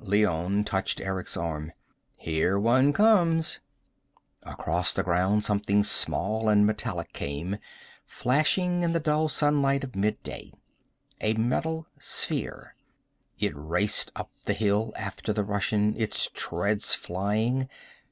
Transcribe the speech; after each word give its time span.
Leone 0.00 0.64
touched 0.64 1.00
Eric's 1.00 1.36
arm. 1.36 1.70
"Here 2.16 2.58
one 2.58 2.92
comes." 2.92 3.60
Across 4.42 4.94
the 4.94 5.04
ground 5.04 5.44
something 5.44 5.84
small 5.84 6.48
and 6.48 6.66
metallic 6.66 7.12
came, 7.12 7.58
flashing 8.04 8.82
in 8.82 8.92
the 8.92 8.98
dull 8.98 9.28
sunlight 9.28 9.84
of 9.84 9.94
mid 9.94 10.20
day. 10.24 10.52
A 11.20 11.34
metal 11.34 11.86
sphere. 11.96 12.74
It 13.38 13.52
raced 13.54 14.10
up 14.16 14.32
the 14.46 14.54
hill 14.54 14.92
after 14.96 15.32
the 15.32 15.44
Russian, 15.44 15.94
its 15.96 16.28
treads 16.34 16.96
flying. 16.96 17.68